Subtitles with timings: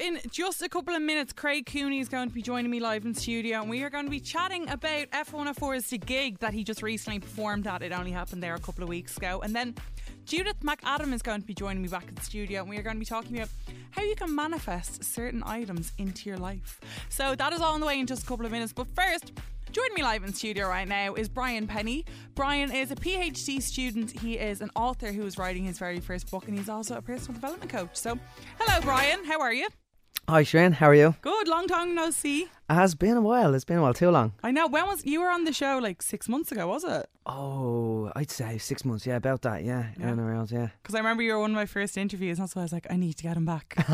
[0.00, 3.04] In just a couple of minutes, Craig Cooney is going to be joining me live
[3.04, 6.62] in studio, and we are going to be chatting about F104's The Gig that he
[6.62, 7.82] just recently performed at.
[7.82, 9.40] It only happened there a couple of weeks ago.
[9.42, 9.74] And then
[10.24, 12.82] Judith McAdam is going to be joining me back in the studio, and we are
[12.82, 13.48] going to be talking about
[13.90, 16.80] how you can manifest certain items into your life.
[17.08, 18.72] So that is all on the way in just a couple of minutes.
[18.72, 19.32] But first,
[19.70, 22.06] Joining me live in studio right now is Brian Pennie.
[22.34, 24.18] Brian is a PhD student.
[24.18, 27.02] He is an author who is writing his very first book, and he's also a
[27.02, 27.90] personal development coach.
[27.92, 28.18] So,
[28.58, 29.26] hello, Brian.
[29.26, 29.68] How are you?
[30.28, 30.72] Hi, Shane.
[30.72, 31.14] How are you?
[31.22, 31.48] Good.
[31.48, 32.42] Long time no see.
[32.42, 33.54] It has been a while.
[33.54, 33.94] It's been a while.
[33.94, 34.32] Too long.
[34.42, 34.66] I know.
[34.68, 35.78] When was you were on the show?
[35.78, 37.08] Like six months ago, was it?
[37.24, 39.06] Oh, I'd say six months.
[39.06, 39.64] Yeah, about that.
[39.64, 40.50] Yeah, in and around.
[40.50, 40.68] Yeah.
[40.82, 42.74] Because I remember you were one of my first interviews, and that's why I was
[42.74, 43.72] like, I need to get him back.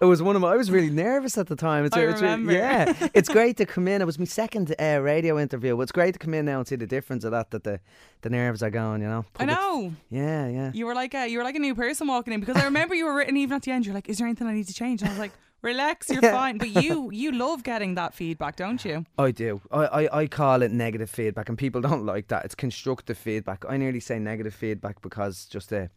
[0.00, 0.50] was one of my.
[0.50, 1.84] I was really nervous at the time.
[1.84, 2.52] It's, I it's really- remember.
[2.52, 4.00] yeah, it's great to come in.
[4.00, 5.76] It was my second uh, radio interview.
[5.76, 7.50] But it's great to come in now and see the difference of that.
[7.50, 7.80] That the
[8.22, 9.02] the nerves are gone.
[9.02, 9.24] You know.
[9.38, 9.92] I know.
[10.08, 10.70] Yeah, yeah.
[10.72, 12.94] You were like a you were like a new person walking in because I remember
[12.94, 13.84] you were written even at the end.
[13.84, 15.02] You're like, is there anything I need to change?
[15.02, 16.58] And I was like, relax, you're fine.
[16.58, 19.04] But you you love getting that feedback, don't you?
[19.18, 19.60] I do.
[19.70, 22.44] I, I, I call it negative feedback, and people don't like that.
[22.44, 23.64] It's constructive feedback.
[23.68, 25.90] I nearly say negative feedback because just to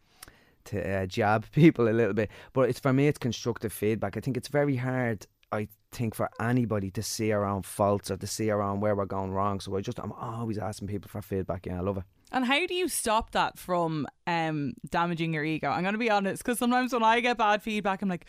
[0.66, 2.30] to uh, jab people a little bit.
[2.52, 4.16] But it's for me, it's constructive feedback.
[4.16, 5.26] I think it's very hard.
[5.52, 8.96] I think for anybody to see our own faults or to see our own where
[8.96, 9.60] we're going wrong.
[9.60, 11.66] So I just I'm always asking people for feedback.
[11.66, 12.04] Yeah, I love it.
[12.32, 15.68] And how do you stop that from um, damaging your ego?
[15.68, 18.26] I'm going to be honest because sometimes when I get bad feedback, I'm like,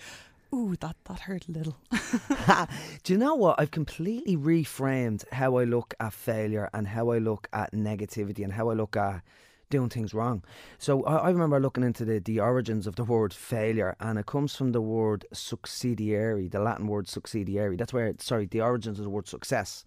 [0.53, 1.77] ooh, that, that hurt a little.
[3.03, 3.59] Do you know what?
[3.59, 8.53] I've completely reframed how I look at failure and how I look at negativity and
[8.53, 9.21] how I look at
[9.69, 10.43] doing things wrong.
[10.77, 14.25] So I, I remember looking into the, the origins of the word failure, and it
[14.25, 17.75] comes from the word succeediary, the Latin word succeediary.
[17.75, 19.83] That's where, sorry, the origins of the word success.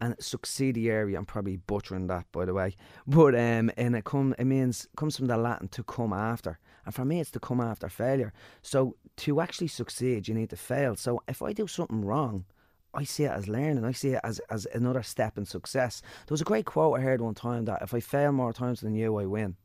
[0.00, 2.74] And succeediary, I'm probably butchering that by the way,
[3.06, 6.94] but um, and it come it means comes from the Latin to come after, and
[6.94, 8.32] for me it's to come after failure.
[8.62, 10.96] So to actually succeed, you need to fail.
[10.96, 12.44] So if I do something wrong,
[12.92, 13.84] I see it as learning.
[13.84, 16.02] I see it as, as another step in success.
[16.26, 18.80] There was a great quote I heard one time that if I fail more times
[18.80, 19.56] than you, I win.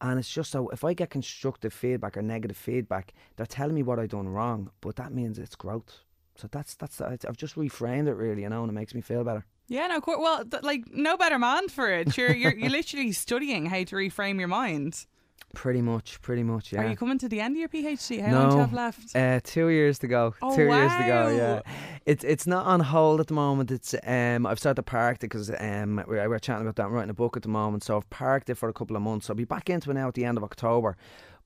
[0.00, 3.82] And it's just so if I get constructive feedback or negative feedback, they're telling me
[3.82, 6.04] what I've done wrong, but that means it's growth.
[6.36, 9.24] So that's that's I've just reframed it really, you know, and it makes me feel
[9.24, 9.44] better.
[9.68, 10.00] yeah, no.
[10.06, 12.16] Well, like, no better man for it.
[12.16, 15.06] You're, you're, you're literally studying how to reframe your mind.
[15.52, 16.82] Pretty much, pretty much, yeah.
[16.82, 18.24] Are you coming to the end of your PhD?
[18.24, 19.16] How long do you have left?
[19.16, 20.32] Uh, two years to go.
[20.40, 21.28] Oh, two years to go.
[21.36, 21.60] Yeah,
[22.06, 23.72] it's it's not on hold at the moment.
[23.72, 26.86] It's um I've started to park it because um we're, we're chatting about that.
[26.86, 29.02] I'm writing a book at the moment, so I've parked it for a couple of
[29.02, 29.26] months.
[29.26, 30.96] So I'll be back into it now at the end of October.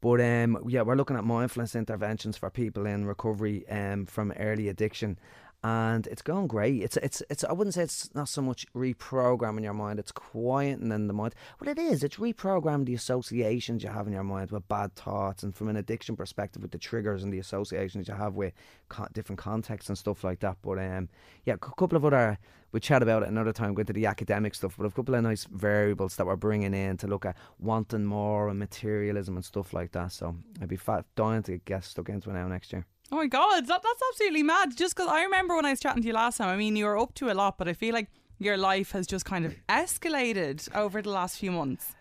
[0.02, 4.68] But um yeah, we're looking at mindfulness interventions for people in recovery um from early
[4.68, 5.18] addiction.
[5.66, 6.82] And it's going great.
[6.82, 7.42] It's it's it's.
[7.42, 9.98] I wouldn't say it's not so much reprogramming your mind.
[9.98, 11.34] It's quietening the mind.
[11.58, 12.04] Well, it is.
[12.04, 15.76] It's reprogramming the associations you have in your mind with bad thoughts, and from an
[15.76, 18.52] addiction perspective, with the triggers and the associations you have with
[18.90, 20.58] co- different contexts and stuff like that.
[20.60, 21.08] But um,
[21.46, 22.38] yeah, a couple of other.
[22.72, 25.22] We chat about it another time, go into the academic stuff, but a couple of
[25.22, 29.72] nice variables that we're bringing in to look at wanting more and materialism and stuff
[29.72, 30.10] like that.
[30.10, 32.84] So I'd be fat, dying to get stuck into it now next year.
[33.12, 34.76] Oh my god, that, that's absolutely mad.
[34.76, 36.86] Just because I remember when I was chatting to you last time, I mean, you
[36.86, 38.08] were up to a lot, but I feel like
[38.38, 41.94] your life has just kind of escalated over the last few months.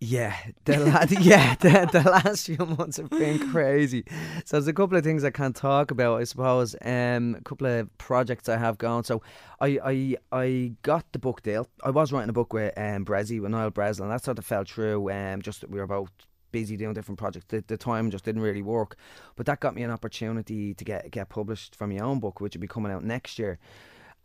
[0.00, 4.04] Yeah, the la- yeah, the, the last few months have been crazy.
[4.44, 6.76] So there's a couple of things I can't talk about, I suppose.
[6.82, 9.04] Um, a couple of projects I have going.
[9.04, 9.22] So
[9.60, 11.68] I I I got the book deal.
[11.82, 14.10] I was writing a book with um Bressie with Niall Breslin.
[14.10, 15.10] That sort of fell through.
[15.10, 16.10] Um, just we were both
[16.54, 17.46] busy doing different projects.
[17.48, 18.96] The, the time just didn't really work.
[19.36, 22.54] But that got me an opportunity to get get published for my own book, which
[22.54, 23.58] will be coming out next year.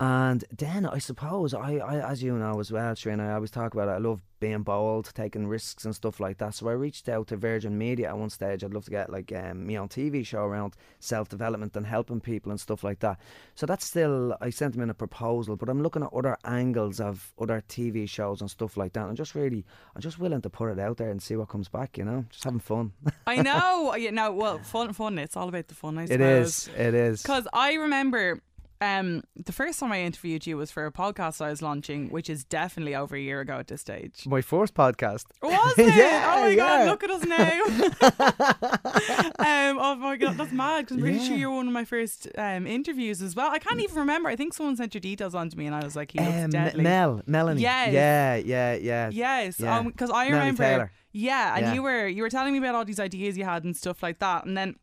[0.00, 3.74] And then I suppose I, I as you know as well, Shrin, I always talk
[3.74, 3.92] about it.
[3.92, 6.54] I love being bold, taking risks and stuff like that.
[6.54, 8.64] So I reached out to Virgin Media at one stage.
[8.64, 12.18] I'd love to get like um, me on TV show around self development and helping
[12.18, 13.20] people and stuff like that.
[13.54, 16.98] So that's still I sent them in a proposal, but I'm looking at other angles
[16.98, 19.04] of other TV shows and stuff like that.
[19.04, 21.68] I'm just really I'm just willing to put it out there and see what comes
[21.68, 21.98] back.
[21.98, 22.92] You know, just having fun.
[23.26, 23.94] I know.
[24.00, 25.18] You know, well, fun, fun.
[25.18, 25.98] It's all about the fun.
[25.98, 26.20] I suppose.
[26.20, 26.70] it is.
[26.74, 27.22] It is.
[27.22, 28.40] Because I remember
[28.80, 32.30] um, the first time I interviewed you was for a podcast I was launching, which
[32.30, 34.26] is definitely over a year ago at this stage.
[34.26, 35.24] My first podcast.
[35.42, 35.94] Was it?
[35.94, 37.60] Yeah, oh my god, look at us now.
[39.70, 40.82] um, oh my god, that's mad.
[40.86, 43.50] Because I'm pretty sure you're one of my first um, interviews as well.
[43.50, 44.28] I can't even remember.
[44.28, 46.32] I think someone sent your details on to me, and I was like, he looks
[46.44, 46.82] Um, deadly.
[46.82, 47.62] Mel, Melanie.
[47.62, 47.92] Yes.
[47.92, 49.10] Yeah, yeah, yeah.
[49.12, 49.82] Yes, Yeah.
[49.82, 50.90] because I remember.
[51.12, 51.74] Yeah, and Yeah.
[51.74, 54.20] you were you were telling me about all these ideas you had and stuff like
[54.20, 54.76] that, and then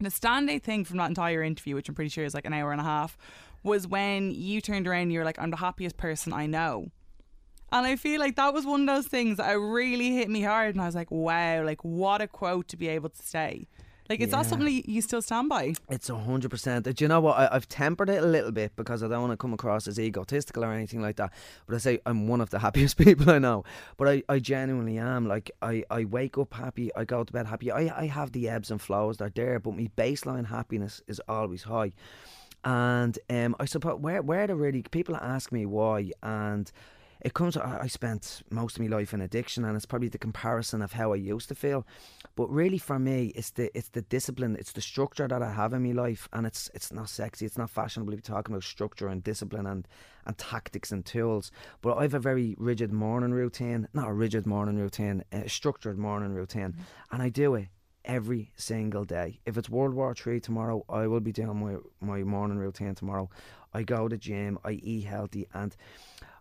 [0.00, 2.72] the standout thing from that entire interview, which I'm pretty sure is like an hour
[2.72, 3.16] and a half,
[3.62, 6.90] was when you turned around and you were like, "I'm the happiest person I know."
[7.70, 10.74] And I feel like that was one of those things that really hit me hard,
[10.74, 13.66] and I was like, "Wow, like what a quote to be able to say."
[14.08, 14.42] Like, is that Yeah.
[14.42, 15.74] something you still stand by?
[15.90, 16.84] It's a hundred percent.
[16.84, 17.36] Do you know what?
[17.38, 19.98] I, I've tempered it a little bit because I don't want to come across as
[20.00, 21.32] egotistical or anything like that.
[21.66, 23.64] But I say I'm one of the happiest people I know.
[23.96, 25.26] But I, I genuinely am.
[25.26, 26.90] Like I, I wake up happy.
[26.96, 27.70] I go to bed happy.
[27.70, 29.18] I, I have the ebbs and flows.
[29.18, 31.92] They're there, but my baseline happiness is always high.
[32.64, 36.70] And um, I suppose where where the really people ask me why and.
[37.20, 37.56] It comes.
[37.56, 40.92] I I spent most of my life in addiction, and it's probably the comparison of
[40.92, 41.86] how I used to feel.
[42.36, 45.72] But really, for me, it's the it's the discipline, it's the structure that I have
[45.72, 48.64] in my life, and it's it's not sexy, it's not fashionable to be talking about
[48.64, 49.88] structure and discipline and
[50.26, 51.50] and tactics and tools.
[51.80, 55.98] But I have a very rigid morning routine, not a rigid morning routine, a structured
[55.98, 56.82] morning routine, mm-hmm.
[57.14, 57.68] and I do it
[58.04, 59.40] every single day.
[59.44, 63.28] If it's World War Three tomorrow, I will be doing my my morning routine tomorrow.
[63.74, 65.76] I go to the gym, I eat healthy, and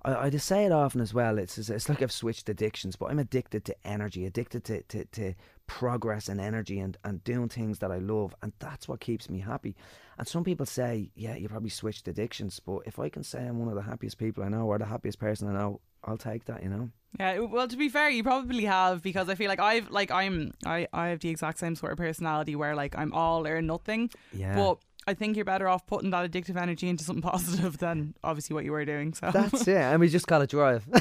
[0.07, 1.37] I, I just say it often as well.
[1.37, 5.33] It's it's like I've switched addictions, but I'm addicted to energy, addicted to, to, to
[5.67, 9.39] progress and energy and, and doing things that I love, and that's what keeps me
[9.39, 9.75] happy.
[10.17, 13.59] And some people say, yeah, you probably switched addictions, but if I can say I'm
[13.59, 16.45] one of the happiest people I know or the happiest person I know, I'll take
[16.45, 16.89] that, you know.
[17.19, 20.53] Yeah, well, to be fair, you probably have because I feel like I've like I'm
[20.65, 24.11] I I have the exact same sort of personality where like I'm all or nothing.
[24.31, 24.55] Yeah.
[24.55, 28.53] But I think you're better off putting that addictive energy into something positive than obviously
[28.53, 29.13] what you were doing.
[29.13, 30.85] So That's it, and we just call it drive.
[30.93, 30.99] oh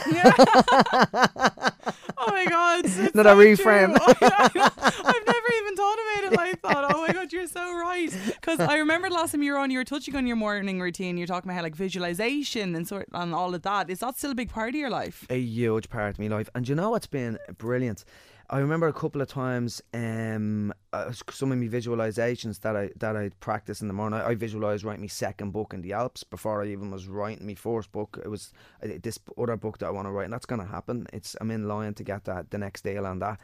[2.28, 3.96] my god, it's Not a so reframe.
[4.00, 4.62] Oh true.
[4.62, 6.94] I've never even thought about it like that.
[6.94, 8.10] Oh my god, you're so right.
[8.26, 11.16] Because I remember last time you were on, you were touching on your morning routine.
[11.18, 13.90] You're talking about how like visualization and sort and all of that.
[13.90, 15.26] Is that still a big part of your life?
[15.30, 16.48] a huge part of my life.
[16.54, 18.04] And you know what's been brilliant?
[18.48, 23.16] I remember a couple of times um, uh, some of my visualizations that I that
[23.16, 24.20] I practice in the morning.
[24.20, 27.44] I, I visualized writing my second book in the Alps before I even was writing
[27.44, 28.20] my first book.
[28.24, 28.52] It was
[28.84, 31.08] uh, this other book that I want to write, and that's going to happen.
[31.12, 33.40] It's I'm in line to get that the next deal on that.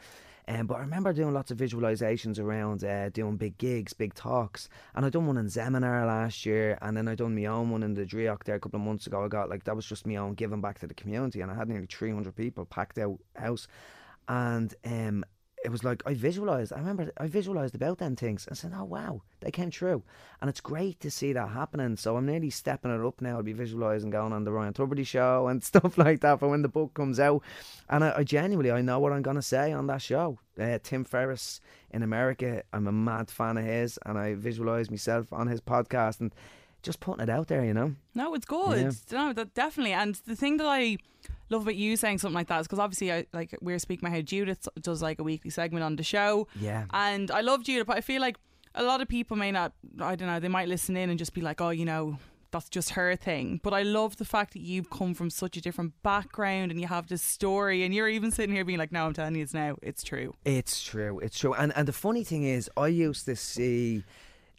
[0.47, 4.69] Um, but I remember doing lots of visualizations around uh, doing big gigs, big talks,
[4.95, 7.83] and I done one in Seminar last year, and then I done my own one
[7.83, 9.23] in the Driocht there a couple of months ago.
[9.23, 11.55] I got like that was just me own giving back to the community, and I
[11.55, 13.67] had nearly three hundred people packed out house,
[14.27, 15.25] and um,
[15.63, 16.73] it was like I visualized.
[16.73, 20.03] I remember I visualized about them things and said, "Oh wow, they came true,"
[20.41, 21.95] and it's great to see that happening.
[21.95, 23.37] So I'm nearly stepping it up now.
[23.37, 26.63] I'll be visualizing going on the Ryan Tubridy show and stuff like that for when
[26.63, 27.41] the book comes out.
[27.89, 30.37] And I, I genuinely I know what I'm gonna say on that show.
[30.59, 31.61] Uh, Tim Ferriss
[31.91, 36.19] in America, I'm a mad fan of his, and I visualize myself on his podcast
[36.19, 36.33] and
[36.83, 37.95] just putting it out there, you know.
[38.13, 38.95] No, it's good.
[39.11, 39.93] No, that definitely.
[39.93, 40.97] And the thing that I
[41.49, 44.05] love about you saying something like that is because obviously, I like we are speaking
[44.05, 46.47] about how Judith does like a weekly segment on the show.
[46.59, 46.85] Yeah.
[46.91, 48.37] And I love Judith, but I feel like
[48.75, 49.73] a lot of people may not.
[49.99, 50.39] I don't know.
[50.39, 52.17] They might listen in and just be like, oh, you know.
[52.51, 53.59] That's just her thing.
[53.63, 56.85] But I love the fact that you've come from such a different background and you
[56.85, 59.55] have this story and you're even sitting here being like, no, I'm telling you it's
[59.55, 59.77] now.
[59.81, 60.35] It's true.
[60.45, 61.17] It's true.
[61.17, 61.55] It's true.
[61.55, 64.03] And and the funny thing is, I used to see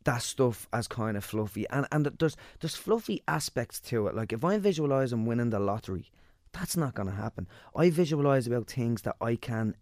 [0.05, 4.15] that stuff as kind of fluffy, and and there's there's fluffy aspects to it.
[4.15, 6.11] Like if I visualize I'm winning the lottery,
[6.53, 7.47] that's not going to happen.
[7.75, 9.77] I visualize about things that I can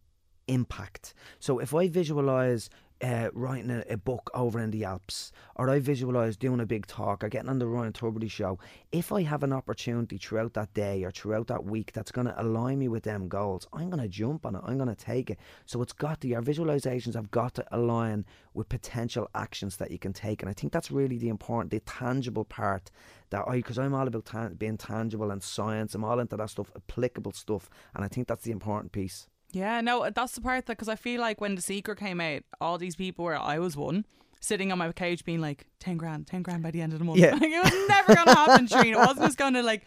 [0.48, 1.14] impact.
[1.38, 2.70] So if I visualize
[3.02, 6.86] uh, writing a, a book over in the Alps, or I visualize doing a big
[6.86, 8.58] talk, or getting on the Ryan Tubridy show,
[8.92, 12.40] if I have an opportunity throughout that day or throughout that week that's going to
[12.40, 14.62] align me with them goals, I'm going to jump on it.
[14.64, 15.38] I'm going to take it.
[15.66, 19.98] So it's got to, your visualizations have got to align with potential actions that you
[19.98, 20.42] can take.
[20.42, 22.90] And I think that's really the important, the tangible part
[23.30, 26.50] that I, because I'm all about tan- being tangible and science, I'm all into that
[26.50, 27.68] stuff, applicable stuff.
[27.94, 29.28] And I think that's the important piece.
[29.52, 32.42] Yeah, no, that's the part that because I feel like when The Secret came out,
[32.60, 34.04] all these people were, I was one,
[34.40, 37.04] sitting on my couch being like, 10 grand, 10 grand by the end of the
[37.04, 37.18] month.
[37.18, 37.34] Yeah.
[37.40, 38.92] Like, it was never going to happen, Shireen.
[38.92, 39.84] It wasn't just going to like,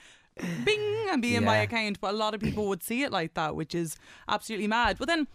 [0.63, 1.99] bing, and be in my account.
[1.99, 4.97] But a lot of people would see it like that, which is absolutely mad.
[4.99, 5.27] But then,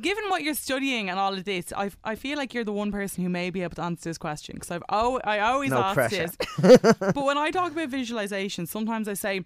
[0.00, 2.90] given what you're studying and all of this, I, I feel like you're the one
[2.90, 5.78] person who may be able to answer this question because I've oh, I always No
[5.78, 6.28] ask pressure.
[6.58, 6.78] this.
[6.98, 9.44] but when I talk about visualization, sometimes I say,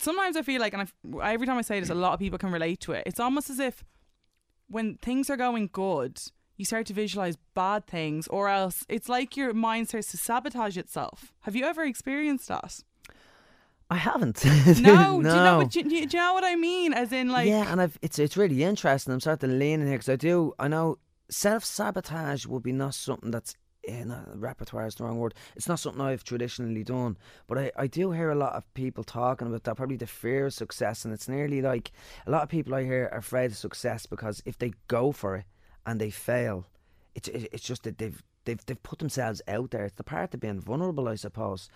[0.00, 0.88] sometimes I feel like, and
[1.20, 3.04] I, every time I say this, a lot of people can relate to it.
[3.06, 3.84] It's almost as if
[4.68, 6.18] when things are going good,
[6.56, 10.76] you start to visualize bad things, or else it's like your mind starts to sabotage
[10.76, 11.32] itself.
[11.42, 12.82] Have you ever experienced that?
[13.90, 14.44] I haven't.
[14.80, 16.92] No, do you know what do you, do you know what I mean?
[16.92, 19.14] As in, like, yeah, and I've, it's it's really interesting.
[19.14, 20.52] I'm starting to lean in here because I do.
[20.58, 20.98] I know
[21.30, 23.56] self sabotage would be not something that's
[23.88, 25.34] yeah, not, repertoire is the wrong word.
[25.56, 27.16] It's not something I've traditionally done,
[27.46, 29.76] but I, I do hear a lot of people talking about that.
[29.76, 31.90] Probably the fear of success, and it's nearly like
[32.26, 35.36] a lot of people I hear are afraid of success because if they go for
[35.36, 35.44] it
[35.86, 36.66] and they fail,
[37.14, 39.86] it's it, it's just that they've they've they've put themselves out there.
[39.86, 41.70] It's the part of being vulnerable, I suppose.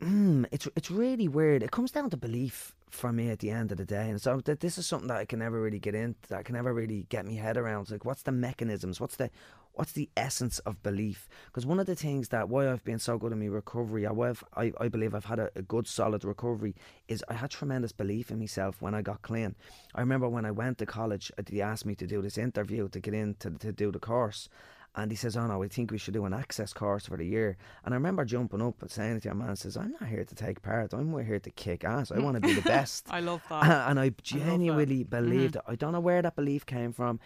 [0.00, 1.62] Mm, it's it's really weird.
[1.62, 4.40] It comes down to belief for me at the end of the day, and so
[4.40, 6.28] th- this is something that I can never really get into.
[6.28, 7.82] That I can never really get my head around.
[7.82, 9.00] It's like, what's the mechanisms?
[9.00, 9.30] What's the
[9.72, 11.28] what's the essence of belief?
[11.46, 14.28] Because one of the things that why I've been so good in my recovery, why
[14.30, 16.74] I've, I I believe I've had a, a good solid recovery,
[17.08, 19.54] is I had tremendous belief in myself when I got clean.
[19.94, 22.88] I remember when I went to college, uh, they asked me to do this interview
[22.88, 24.48] to get in to, to do the course.
[24.94, 27.26] And he says, "Oh no, I think we should do an access course for the
[27.26, 30.24] year." And I remember jumping up and saying to your man, "says I'm not here
[30.24, 30.92] to take part.
[30.92, 32.12] I'm here to kick ass.
[32.12, 33.88] I want to be the best." I love that.
[33.88, 35.10] and I genuinely mm-hmm.
[35.10, 35.62] believed it.
[35.66, 37.20] I don't know where that belief came from.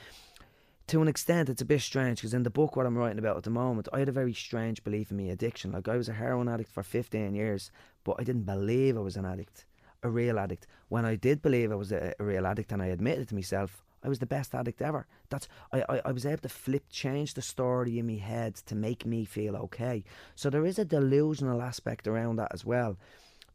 [0.89, 3.37] To an extent, it's a bit strange because in the book, what I'm writing about
[3.37, 5.73] at the moment, I had a very strange belief in me addiction.
[5.73, 7.73] Like I was a heroin addict for 15 years,
[8.05, 9.67] but I didn't believe I was an addict,
[10.05, 10.69] a real addict.
[10.89, 13.83] When I did believe I was a, a real addict and I admitted to myself,
[14.07, 15.07] I was the best addict ever.
[15.31, 18.77] That's I, I, I was able to flip, change the story in my head to
[18.77, 20.05] make me feel okay.
[20.37, 22.97] So there is a delusional aspect around that as well.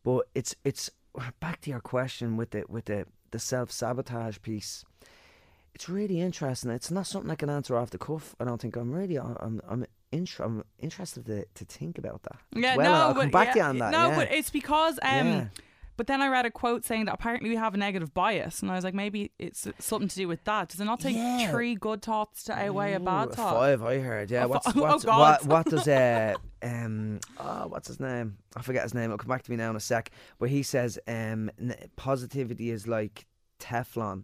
[0.03, 0.89] But it's it's
[1.39, 4.84] back to your question with the with the the self sabotage piece.
[5.74, 6.70] It's really interesting.
[6.72, 8.36] It's not something I can answer off the cuff.
[8.41, 9.17] I don't think I'm really.
[9.17, 12.38] I'm I'm inter- I'm interested to, to think about that.
[12.53, 13.91] Yeah, well, no, I'll but come back yeah, to you on that.
[13.91, 14.15] No, yeah.
[14.15, 15.48] but it's because um Yeah.
[16.01, 18.72] But then I read a quote saying that apparently we have a negative bias and
[18.72, 20.70] I was like maybe it's something to do with that.
[20.70, 21.51] Does it not take Yeah.
[21.51, 23.53] three good thoughts to outweigh a bad Ooh, thought?
[23.53, 24.31] Five, I heard.
[24.31, 25.46] Yeah, Oh, what's, oh, what's God.
[25.46, 28.38] what what does uh um oh what's his name?
[28.55, 29.05] I forget his name.
[29.12, 30.10] It'll come back to me now in a sec.
[30.39, 31.51] But he says um
[31.98, 33.27] positivity is like
[33.60, 34.24] Teflon,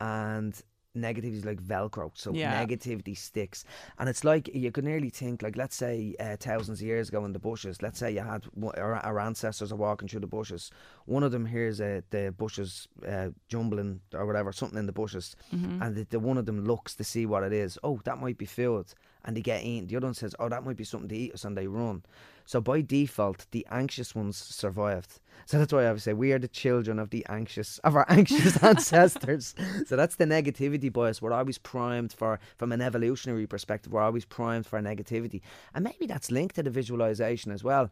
[0.00, 0.58] and
[0.96, 2.10] negativity is like Velcro.
[2.14, 2.64] So Yeah.
[2.64, 3.64] negativity sticks,
[3.98, 7.24] and it's like you could nearly think like let's say uh, thousands of years ago
[7.24, 7.80] in the bushes.
[7.82, 10.70] Let's say you had our, our ancestors are walking through the bushes.
[11.06, 15.36] One of them hears uh, the bushes uh, jumbling or whatever, something in the bushes,
[15.80, 17.78] and the, the one of them looks to see what it is.
[17.82, 18.86] Oh, that might be food,
[19.24, 19.88] and they get eaten.
[19.88, 22.02] The other one says, "Oh, that might be something to eat us," and they run.
[22.50, 25.20] So by default, the anxious ones survived.
[25.46, 28.06] So that's why I would say we are the children of the anxious of our
[28.08, 29.54] anxious ancestors.
[29.86, 31.22] So that's the negativity bias.
[31.22, 35.42] We're always primed for, from an evolutionary perspective, we're always primed for negativity,
[35.74, 37.90] and maybe that's linked to the visualization as well.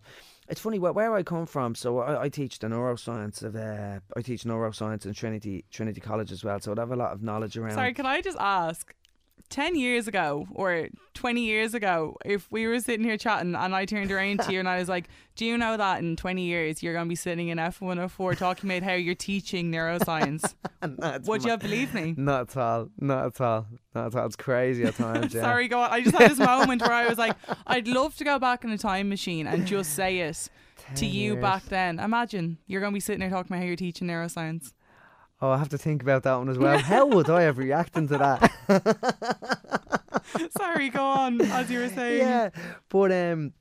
[0.48, 1.74] It's funny where, where I come from.
[1.74, 6.32] So I, I teach the neuroscience of uh, I teach neuroscience in Trinity Trinity College
[6.32, 6.60] as well.
[6.60, 7.74] So I have a lot of knowledge around.
[7.74, 8.94] Sorry, can I just ask?
[9.50, 13.84] 10 years ago or 20 years ago, if we were sitting here chatting and I
[13.86, 16.82] turned around to you and I was like, Do you know that in 20 years
[16.82, 20.54] you're going to be sitting in F104 talking about how you're teaching neuroscience?
[21.26, 22.14] Would you ma- have believed me?
[22.16, 22.90] Not at all.
[22.98, 23.66] Not at all.
[23.94, 24.26] Not at all.
[24.26, 25.32] It's crazy at times.
[25.34, 25.40] yeah.
[25.42, 25.90] Sorry, go on.
[25.90, 27.36] I just had this moment where I was like,
[27.66, 30.48] I'd love to go back in a time machine and just say it
[30.96, 31.42] to you years.
[31.42, 31.98] back then.
[31.98, 34.72] Imagine you're going to be sitting there talking about how you're teaching neuroscience.
[35.40, 36.78] Oh, I have to think about that one as well.
[36.92, 39.68] How would I have reacted to that?
[40.56, 42.18] Sorry, go on, as you were saying.
[42.18, 42.50] yeah,
[42.88, 43.52] but um,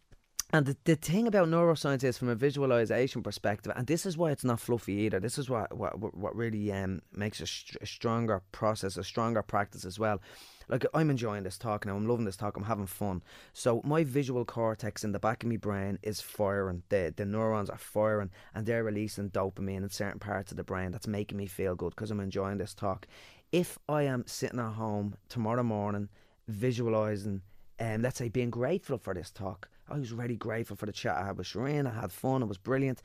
[0.53, 4.31] and the, the thing about neuroscience is from a visualization perspective, and this is why
[4.31, 5.19] it's not fluffy either.
[5.19, 9.43] This is what what what really um makes a, str- a stronger process, a stronger
[9.43, 10.21] practice as well.
[10.69, 11.95] Like I'm enjoying this talk now.
[11.95, 12.57] I'm loving this talk.
[12.57, 13.23] I'm having fun.
[13.53, 16.83] So my visual cortex in the back of my brain is firing.
[16.89, 20.91] The the neurons are firing, and they're releasing dopamine in certain parts of the brain.
[20.91, 23.07] That's making me feel good because I'm enjoying this talk.
[23.51, 26.09] If I am sitting at home tomorrow morning,
[26.49, 27.41] visualizing,
[27.79, 29.69] um, let's say being grateful for this talk.
[29.89, 31.87] I was really grateful for the chat I had with Shireen.
[31.87, 32.43] I had fun.
[32.43, 33.01] It was brilliant.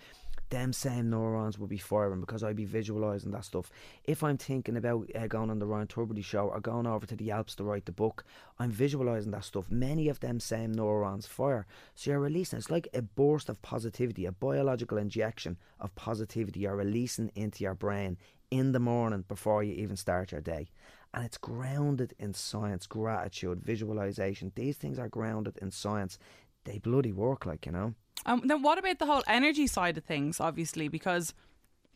[0.52, 3.70] Them same neurons will be firing because I'd be visualizing that stuff.
[4.04, 7.16] If I'm thinking about uh, going on the Ryan Tubridy show or going over to
[7.16, 8.22] the Alps to write the book,
[8.58, 9.70] I'm visualizing that stuff.
[9.70, 11.66] Many of them same neurons fire.
[11.94, 12.58] So you're releasing.
[12.58, 16.60] It's like a burst of positivity, a biological injection of positivity.
[16.60, 18.18] You're releasing into your brain
[18.50, 20.68] in the morning before you even start your day.
[21.14, 24.52] And it's grounded in science, gratitude, visualization.
[24.54, 26.18] These things are grounded in science.
[26.64, 27.94] They bloody work, like, you know.
[28.26, 30.40] Um, then what about the whole energy side of things?
[30.40, 31.34] Obviously, because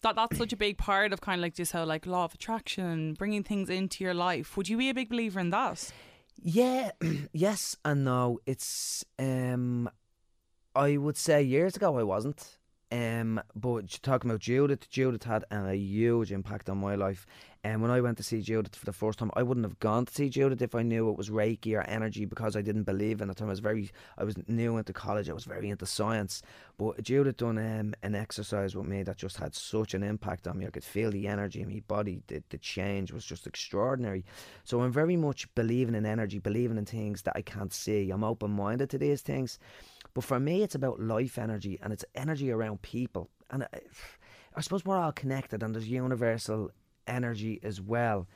[0.03, 2.35] that that's such a big part of kind of like just how like law of
[2.35, 4.57] attraction, bringing things into your life.
[4.57, 5.91] Would you be a big believer in that?
[6.43, 6.91] Yeah,
[7.33, 8.41] yes and no.
[8.47, 9.89] It's um
[10.75, 12.56] I would say years ago I wasn't.
[12.93, 17.27] Um, but talking about Judith, Judith had a huge impact on my life.
[17.65, 20.07] And when I went to see Judith for the first time, I wouldn't have gone
[20.07, 23.21] to see Judith if I knew it was Reiki or energy because I didn't believe
[23.21, 23.43] in it.
[23.43, 25.29] I was very, I was new into college.
[25.29, 26.43] I was very into science.
[26.79, 30.59] But Judith done um, an exercise with me that just had such an impact on
[30.59, 30.67] me.
[30.67, 32.23] I could feel the energy in my body.
[32.29, 34.25] The, the change was just extraordinary.
[34.63, 38.13] So I'm very much believing in energy, believing in things that I can't see.
[38.13, 39.59] I'm open minded to these things.
[40.17, 43.29] But for me, it's about life energy and it's energy around people.
[43.51, 43.81] And I,
[44.55, 46.71] I suppose we're all connected and there's universal
[47.07, 48.27] energy as well.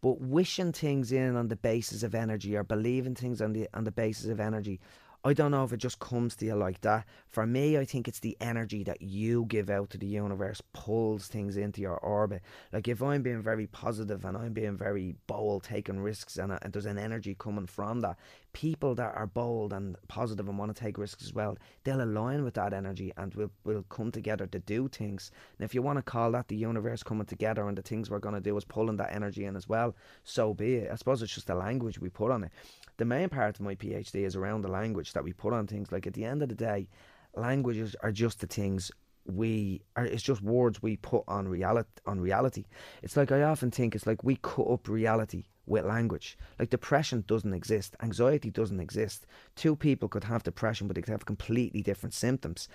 [0.00, 3.84] But wishing things in on the basis of energy or believing things on the on
[3.84, 4.80] the basis of energy,
[5.28, 7.04] I don't know if it just comes to you like that.
[7.28, 11.26] For me, I think it's the energy that you give out to the universe pulls
[11.26, 12.40] things into your orbit.
[12.72, 16.58] Like if I'm being very positive and I'm being very bold, taking risks, and, uh,
[16.62, 18.16] and there's an energy coming from that,
[18.54, 22.42] people that are bold and positive and want to take risks as well, they'll align
[22.42, 25.30] with that energy and we'll, we'll come together to do things.
[25.58, 28.18] And if you want to call that the universe coming together and the things we're
[28.18, 29.94] going to do is pulling that energy in as well,
[30.24, 30.90] so be it.
[30.90, 32.52] I suppose it's just the language we put on it.
[32.98, 35.90] The main part of my PhD is around the language that we put on things.
[35.90, 36.88] Like at the end of the day,
[37.34, 38.90] languages are just the things
[39.24, 42.64] we are it's just words we put on reality on reality.
[43.02, 46.38] It's like i often think it's like we cut up reality with language.
[46.58, 47.94] Like depression doesn't exist.
[48.02, 49.26] Anxiety doesn't exist.
[49.54, 52.68] Two people could have depression but they could have completely different symptoms.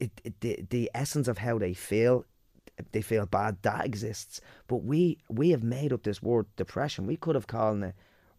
[0.00, 2.24] It, it the, the essence of how they feel
[2.90, 4.40] they feel bad that exists.
[4.66, 7.06] But we we have made up this word depression.
[7.06, 7.94] We could have called it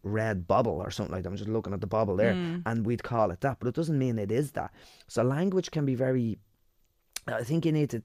[0.06, 1.30] red bubble or something like that.
[1.30, 2.32] I'm just looking at the bubble there,
[2.66, 4.72] and we'd call it that, but it doesn't mean it is that.
[5.08, 6.38] So language can be very.
[7.28, 8.02] I think you need to.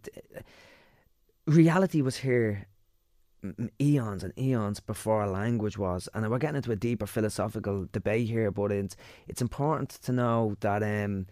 [1.46, 2.66] Reality was here
[3.80, 8.50] eons and eons before language was, and we're getting into a deeper philosophical debate here.
[8.50, 8.96] But it's
[9.28, 11.26] it's important to know that um,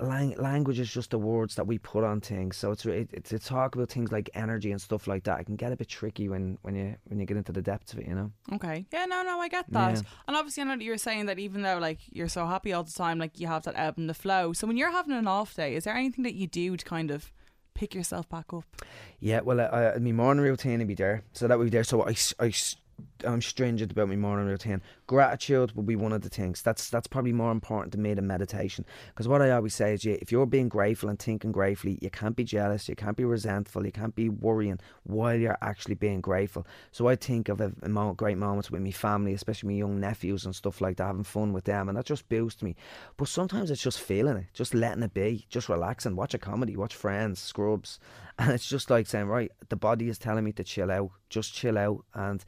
[0.00, 2.56] lang- language is just the words that we put on things.
[2.56, 5.40] So it's it, to talk about things like energy and stuff like that.
[5.40, 7.92] It can get a bit tricky when when you when you get into the depths
[7.92, 8.06] of it.
[8.06, 8.32] You know.
[8.54, 8.86] Okay.
[8.92, 9.96] Yeah, no, no, I get that.
[9.96, 10.02] Yeah.
[10.28, 12.84] And obviously, I know that you're saying that even though like you're so happy all
[12.84, 14.52] the time, like you have that ebb and the flow.
[14.52, 17.10] So when you're having an off day, is there anything that you do to kind
[17.10, 17.32] of
[17.74, 18.64] pick yourself back up?
[19.20, 21.84] Yeah, well, I, I, my morning routine will be there, so that will be there.
[21.84, 22.52] So I I
[23.24, 24.82] I'm stringent about my morning routine.
[25.10, 26.62] Gratitude will be one of the things.
[26.62, 28.84] That's that's probably more important to me than meditation.
[29.08, 32.10] Because what I always say is, yeah, if you're being grateful and thinking gratefully, you
[32.10, 36.20] can't be jealous, you can't be resentful, you can't be worrying while you're actually being
[36.20, 36.64] grateful.
[36.92, 40.44] So I think of a, a great moments with my family, especially my young nephews
[40.44, 42.76] and stuff like that, having fun with them, and that just boosts me.
[43.16, 46.76] But sometimes it's just feeling it, just letting it be, just relaxing, watch a comedy,
[46.76, 47.98] watch Friends, Scrubs,
[48.38, 51.52] and it's just like saying, right, the body is telling me to chill out, just
[51.52, 52.44] chill out, and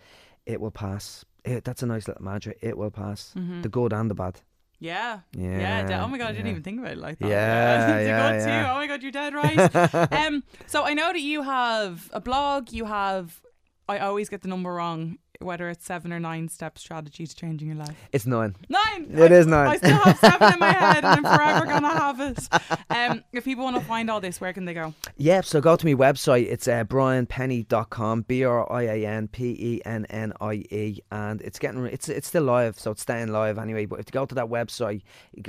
[0.47, 1.25] it will pass.
[1.45, 2.55] It, that's a nice little mantra.
[2.61, 3.35] It will pass.
[3.35, 4.41] The good and the bad.
[4.83, 5.21] Yeah.
[5.33, 6.51] Yeah, de- oh my god, I didn't yeah.
[6.53, 7.29] even think about it like that.
[7.29, 8.63] Yeah, it's yeah, good yeah.
[8.63, 8.69] too.
[8.69, 10.17] Oh my god, you're dead right.
[10.27, 10.43] um.
[10.67, 12.73] So I know that you have a blog.
[12.73, 13.41] You have.
[13.89, 15.19] I always get the number wrong.
[15.43, 17.95] Whether it's seven or nine step strategy to changing your life.
[18.13, 18.55] It's nine.
[18.69, 19.09] Nine.
[19.11, 19.69] It I, is nine.
[19.69, 22.49] I still have seven in my head, and I'm forever gonna have it.
[22.91, 23.25] Um.
[23.33, 24.95] If people want to find all this, where can they go?
[25.17, 26.47] Yeah, so go to my website.
[26.51, 31.41] It's uh, brianpennie.com, B R I A N P E N N I E, and
[31.43, 33.87] it's getting it's it's still live, so it's staying live anyway.
[33.87, 35.03] But if you go to that website,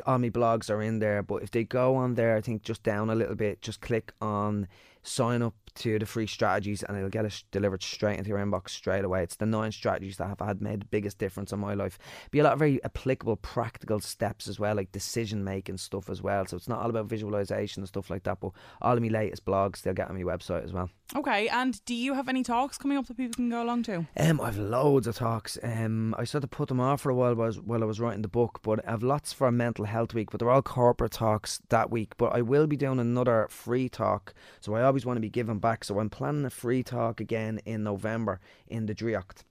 [0.05, 1.23] all my blogs are in there.
[1.23, 4.13] But if they go on there, I think just down a little bit, just click
[4.21, 4.67] on
[5.03, 8.69] sign up to the free strategies, and it'll get it delivered straight into your inbox
[8.69, 9.23] straight away.
[9.23, 11.97] It's the nine strategies that have had made the biggest difference in my life.
[12.29, 16.21] Be a lot of very applicable, practical steps as well, like decision making stuff as
[16.21, 16.45] well.
[16.45, 19.45] So it's not all about visualization and stuff like that, but all of my latest
[19.45, 20.89] blogs they'll get on my website as well.
[21.15, 21.47] Okay.
[21.47, 24.05] And do you have any talks coming up that people can go along to?
[24.17, 25.57] Um, I've loads of talks.
[25.63, 27.85] Um, I sort of put them off for a while while I was, while I
[27.85, 30.31] was writing the book, but I've lots for mental health week.
[30.31, 32.17] But they're all corporate talks that week.
[32.17, 35.57] But I will be doing another free talk, so I always want to be giving
[35.57, 35.83] back.
[35.83, 39.43] So I'm planning a free talk again in November in the Driocht.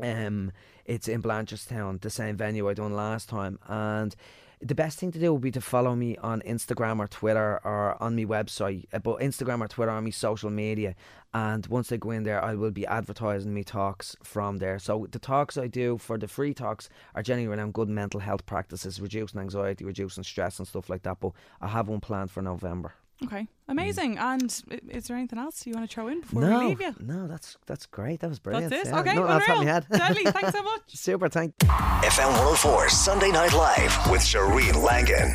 [0.00, 0.50] Um,
[0.86, 4.16] it's in Blanchardstown, the same venue I done last time, and
[4.62, 8.02] the best thing to do would be to follow me on Instagram or Twitter or
[8.02, 10.94] on my website, uh, but Instagram or Twitter on my social media.
[11.34, 14.78] And once I go in there, I will be advertising me talks from there.
[14.78, 18.46] So the talks I do for the free talks are generally around good mental health
[18.46, 21.20] practices, reducing anxiety, reducing stress, and stuff like that.
[21.20, 22.94] But I have one planned for November.
[23.24, 23.48] Okay, mm.
[23.68, 24.18] amazing.
[24.18, 26.80] And i- is there anything else you want to throw in before no, we leave
[26.80, 26.94] you?
[27.00, 28.20] no, that's that's great.
[28.20, 28.70] That was brilliant.
[28.70, 28.92] That's it.
[28.92, 29.58] Yeah, okay, nothing else unreal.
[29.58, 29.86] out my head.
[29.90, 30.24] Deadly.
[30.30, 30.82] Thanks so much.
[30.88, 31.28] Super.
[31.28, 31.56] Thank.
[31.58, 35.34] FM 104 Sunday Night Live with Shireen Langan.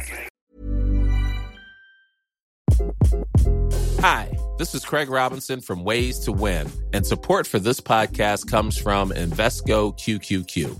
[4.02, 8.78] Hi, this is Craig Robinson from Ways to Win, and support for this podcast comes
[8.78, 10.80] from Invesco QQQ.